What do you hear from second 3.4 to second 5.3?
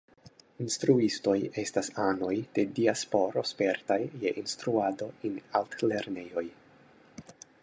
spertaj je instruado